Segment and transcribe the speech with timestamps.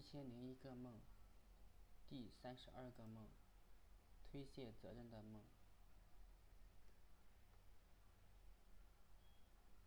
[0.00, 0.98] 一千零一个梦，
[2.08, 3.28] 第三十二个梦，
[4.24, 5.42] 推卸责任的梦。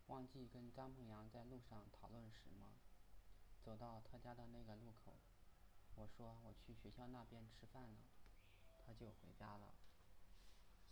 [0.06, 2.76] 忘记跟张梦阳在路上讨论什么，
[3.64, 5.16] 走到他家的那个路口，
[5.96, 7.98] 我说我去学校那边吃饭了，
[8.86, 9.74] 他就回家了。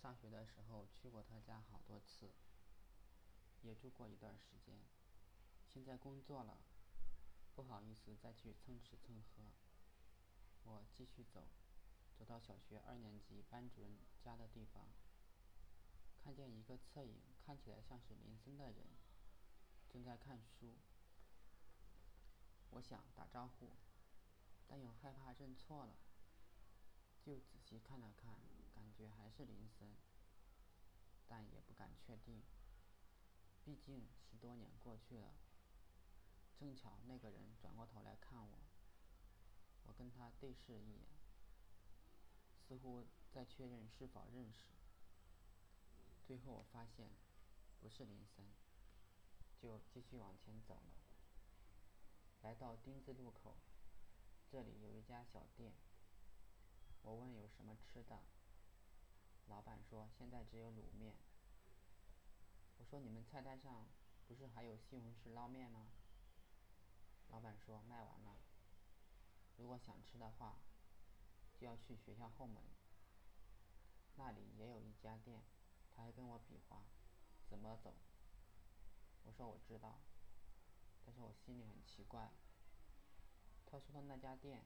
[0.01, 2.31] 上学的时候去过他家好多次，
[3.61, 4.75] 也住过一段时间。
[5.67, 6.57] 现在工作了。
[7.55, 9.43] 不好意思，再去蹭吃蹭喝。
[10.63, 11.47] 我继续走，
[12.17, 14.87] 走到小学二年级班主任家的地方，
[16.23, 18.85] 看见一个侧影，看起来像是林森的人，
[19.91, 20.75] 正在看书。
[22.71, 23.71] 我想打招呼，
[24.67, 25.93] 但又害怕认错了，
[27.21, 28.39] 就仔细看了看，
[28.73, 29.95] 感觉还是林森，
[31.27, 32.41] 但也不敢确定，
[33.65, 35.33] 毕竟十多年过去了。
[36.61, 38.59] 正巧那个人转过头来看我，
[39.87, 41.07] 我跟他对视一眼，
[42.67, 44.67] 似乎在确认是否认识。
[46.23, 47.09] 最后我发现
[47.81, 48.45] 不是林森，
[49.59, 50.93] 就继续往前走了。
[52.43, 53.57] 来到丁字路口，
[54.51, 55.73] 这里有一家小店。
[57.01, 58.19] 我问有什么吃的，
[59.47, 61.15] 老板说现在只有卤面。
[62.77, 63.87] 我说你们菜单上
[64.27, 65.87] 不是还有西红柿捞面吗？
[67.31, 68.35] 老板说卖完了。
[69.57, 70.59] 如果想吃的话，
[71.57, 72.61] 就要去学校后门，
[74.17, 75.41] 那里也有一家店。
[75.93, 76.85] 他还跟我比划
[77.49, 77.93] 怎么走。
[79.23, 79.99] 我说我知道，
[81.05, 82.31] 但是我心里很奇怪。
[83.65, 84.63] 他说的那家店，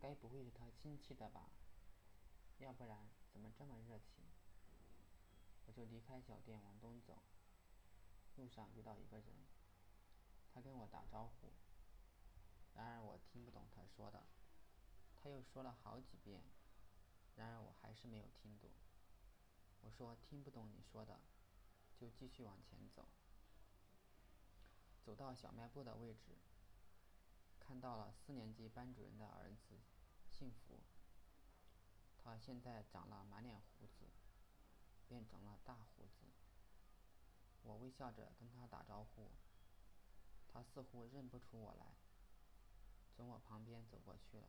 [0.00, 1.50] 该不会是他亲戚的吧？
[2.58, 4.24] 要不然怎么这么热情？
[5.66, 7.18] 我就离开小店往东走，
[8.36, 9.26] 路上遇到一个人。
[10.58, 11.52] 他跟我打招呼，
[12.74, 14.24] 然而我听不懂他说的。
[15.14, 16.42] 他又说了好几遍，
[17.36, 18.68] 然而我还是没有听懂。
[19.82, 21.20] 我说听不懂你说的，
[21.96, 23.06] 就继续往前走。
[25.04, 26.36] 走到小卖部的位置，
[27.60, 29.78] 看到了四年级班主任的儿子，
[30.28, 30.80] 幸福。
[32.16, 34.08] 他现在长了满脸胡子，
[35.06, 36.26] 变成了大胡子。
[37.62, 39.30] 我微笑着跟他打招呼。
[40.58, 41.94] 他似乎认不出我来，
[43.14, 44.48] 从我旁边走过去了。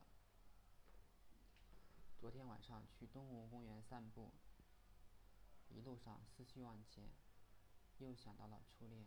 [2.19, 4.31] 昨天晚上去东湖公园散步，
[5.69, 7.11] 一路上思绪万千，
[7.99, 9.05] 又想到了初恋，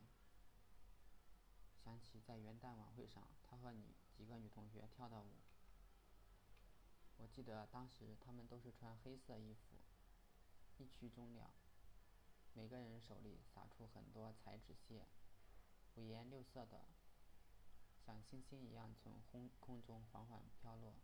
[1.82, 5.32] 想起在元旦晚会上他和你几个女同学跳的舞。
[7.16, 9.74] 我记得当时他们都是穿黑色衣服，
[10.78, 11.52] 一曲终了，
[12.54, 15.04] 每个人手里撒出很多彩纸屑。
[15.94, 16.80] 五颜六色的，
[18.06, 20.94] 像星星一样从空空中缓缓飘落。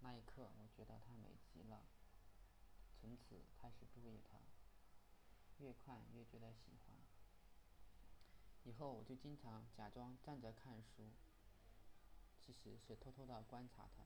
[0.00, 1.84] 那一刻，我觉得她美极了，
[3.00, 4.38] 从此开始注意她，
[5.58, 6.96] 越看越觉得喜欢。
[8.64, 11.12] 以后我就经常假装站着看书，
[12.40, 14.04] 其实是偷偷的观察她。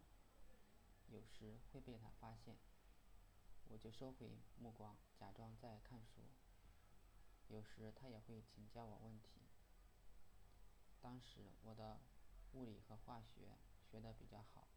[1.06, 2.56] 有时会被她发现，
[3.68, 6.22] 我就收回目光，假装在看书。
[7.48, 9.47] 有时她也会请教我问题。
[11.00, 12.00] 当时我的
[12.52, 13.56] 物理和化学
[13.90, 14.68] 学的比较好，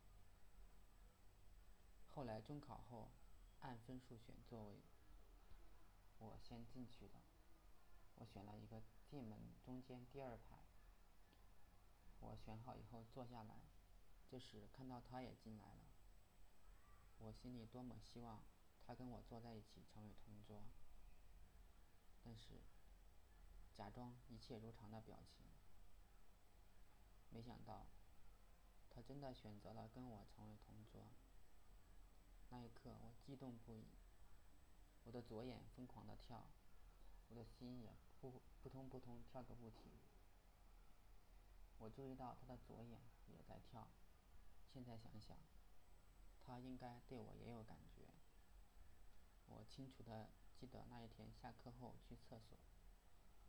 [2.07, 3.11] 后来中考后
[3.61, 4.81] 按分数选座位，
[6.19, 7.21] 我先进去的，
[8.15, 10.59] 我选了一个进门中间第二排。
[12.19, 13.55] 我选好以后坐下来，
[14.29, 15.89] 这时看到他也进来了，
[17.17, 18.43] 我心里多么希望
[18.85, 20.63] 他跟我坐在一起成为同桌，
[22.23, 22.61] 但是
[23.75, 25.45] 假装一切如常的表情。
[27.31, 27.87] 没想到，
[28.89, 31.07] 他真的选择了跟我成为同桌。
[32.49, 33.85] 那一刻，我激动不已，
[35.05, 36.45] 我的左眼疯狂的跳，
[37.29, 39.91] 我的心也扑扑通扑通跳个不停。
[41.77, 43.87] 我注意到他的左眼也在跳，
[44.71, 45.37] 现在想想，
[46.41, 48.03] 他应该对我也有感觉。
[49.47, 50.29] 我清楚的
[50.59, 52.57] 记得那一天下课后去厕所，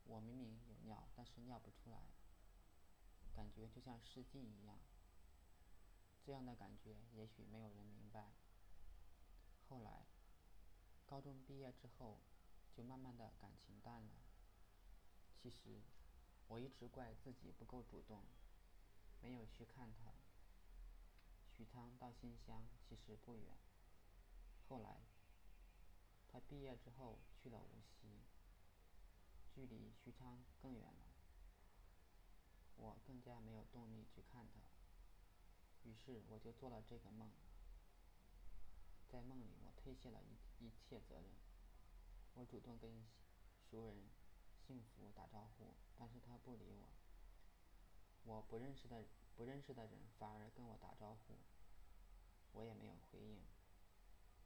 [0.05, 1.99] 我明明有尿，但是尿不出来。
[3.35, 4.79] 感觉就像失禁一样，
[6.25, 8.31] 这样的感觉也许没有人明白。
[9.69, 10.07] 后来，
[11.07, 12.21] 高中毕业之后，
[12.77, 14.11] 就慢慢的感情淡了。
[15.43, 15.81] 其实，
[16.49, 18.23] 我一直怪自己不够主动，
[19.21, 20.13] 没有去看他。
[21.51, 23.57] 许昌到新乡其实不远。
[24.69, 25.01] 后来，
[26.31, 28.23] 他毕业之后去了无锡，
[29.55, 31.12] 距离许昌更远了。
[32.83, 34.61] 我更加没有动力去看他。
[35.85, 37.31] 于是我就做了这个梦。
[39.09, 41.31] 在梦里，我推卸了一一切责任。
[42.35, 43.07] 我主动跟
[43.71, 44.11] 熟人
[44.67, 46.89] 幸福打招呼，但是他不理我。
[48.25, 49.05] 我不认识的
[49.37, 51.39] 不认识的人反而跟我打招呼，
[52.53, 53.43] 我也没有回应。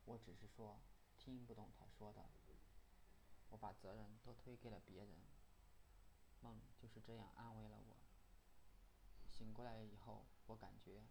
[0.05, 0.79] 我只是说
[1.17, 2.29] 听不懂他说的。
[3.49, 5.17] 我把责任都推给了别人。
[6.43, 8.06] 梦就是这样安慰了我。
[9.37, 11.03] 醒过来以后，我感觉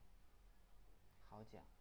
[1.30, 1.75] 好假。